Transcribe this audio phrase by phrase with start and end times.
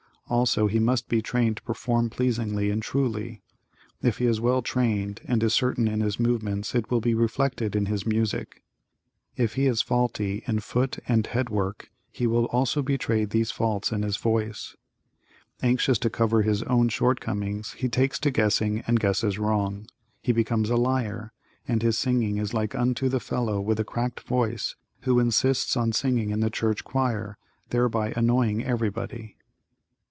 [0.29, 3.41] Also he must be trained to perform pleasingly and truly.
[4.01, 7.75] If he is well trained and is certain in his movements it will be reflected
[7.75, 8.63] in his music.
[9.35, 13.91] If he is faulty in foot and head work he will also betray these faults
[13.91, 14.77] in his voice.
[15.61, 19.85] Anxious to cover his own shortcomings, he takes to guessing and guesses wrong.
[20.21, 21.33] He becomes a liar,
[21.67, 25.91] and his singing is like unto the fellow with a cracked voice who insists on
[25.91, 27.37] singing in the church choir,
[27.69, 29.35] thereby annoying everybody.